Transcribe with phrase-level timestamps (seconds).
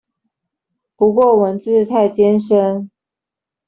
[0.95, 2.89] 不過文字太艱深